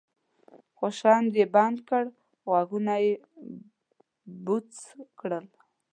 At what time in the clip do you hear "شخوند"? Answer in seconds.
0.97-1.31